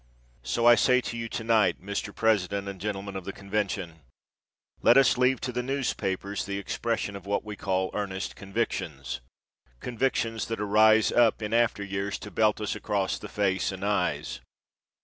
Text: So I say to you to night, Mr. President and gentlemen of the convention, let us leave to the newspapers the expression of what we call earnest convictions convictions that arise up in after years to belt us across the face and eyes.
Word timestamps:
So 0.41 0.65
I 0.65 0.73
say 0.73 0.99
to 0.99 1.15
you 1.15 1.29
to 1.29 1.43
night, 1.43 1.79
Mr. 1.79 2.11
President 2.11 2.67
and 2.67 2.81
gentlemen 2.81 3.15
of 3.15 3.23
the 3.23 3.31
convention, 3.31 3.99
let 4.81 4.97
us 4.97 5.15
leave 5.15 5.39
to 5.41 5.51
the 5.51 5.61
newspapers 5.61 6.43
the 6.43 6.57
expression 6.57 7.15
of 7.15 7.27
what 7.27 7.43
we 7.45 7.55
call 7.55 7.91
earnest 7.93 8.35
convictions 8.35 9.21
convictions 9.79 10.47
that 10.47 10.59
arise 10.59 11.11
up 11.11 11.43
in 11.43 11.53
after 11.53 11.83
years 11.83 12.17
to 12.17 12.31
belt 12.31 12.59
us 12.59 12.73
across 12.75 13.19
the 13.19 13.29
face 13.29 13.71
and 13.71 13.85
eyes. 13.85 14.41